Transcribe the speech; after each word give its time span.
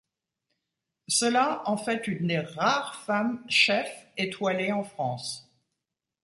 Cela 1.09 1.61
en 1.69 1.77
fait 1.77 2.07
une 2.07 2.25
des 2.25 2.39
rares 2.39 2.95
femmes 3.03 3.45
chef 3.47 4.07
étoilée 4.17 4.71
en 4.71 4.83
France. 4.83 5.47